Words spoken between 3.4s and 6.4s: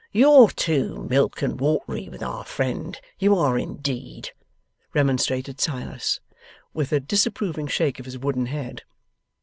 indeed,' remonstrated Silas,